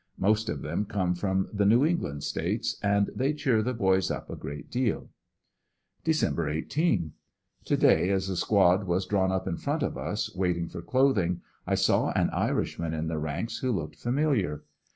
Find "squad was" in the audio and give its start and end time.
8.35-9.05